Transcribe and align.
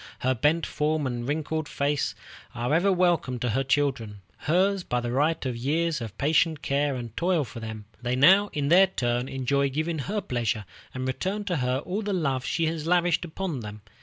Her 0.21 0.33
bent 0.33 0.65
form 0.65 1.05
and 1.05 1.27
wrinkled 1.27 1.69
face 1.69 2.15
are 2.55 2.73
ever 2.73 2.91
welcome 2.91 3.37
to 3.37 3.49
her 3.51 3.63
children, 3.63 4.21
hers 4.35 4.83
by 4.83 4.99
the 4.99 5.11
right 5.11 5.45
of 5.45 5.55
years 5.55 6.01
of 6.01 6.17
patient 6.17 6.63
care 6.63 6.95
and 6.95 7.15
toil 7.15 7.43
for 7.43 7.59
them. 7.59 7.85
They 8.01 8.15
now, 8.15 8.49
in 8.51 8.69
their 8.69 8.87
turn, 8.87 9.27
enjoy 9.29 9.69
giving 9.69 9.99
her 9.99 10.19
pleasure, 10.19 10.65
and 10.91 11.07
return 11.07 11.43
to 11.43 11.57
her 11.57 11.77
all 11.85 12.01
the 12.01 12.13
love 12.13 12.43
she 12.43 12.65
has 12.65 12.87
lavished 12.87 13.25
upon 13.25 13.59
them. 13.59 13.83